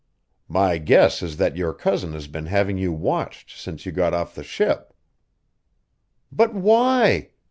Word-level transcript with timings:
"My 0.47 0.79
guess 0.79 1.21
is 1.21 1.37
that 1.37 1.55
your 1.55 1.75
cousin 1.75 2.13
has 2.13 2.25
been 2.25 2.47
having 2.47 2.79
you 2.79 2.91
watched 2.91 3.51
since 3.51 3.85
you 3.85 3.91
got 3.91 4.15
off 4.15 4.33
the 4.33 4.43
ship." 4.43 4.95
"But, 6.31 6.55
why?" 6.55 7.29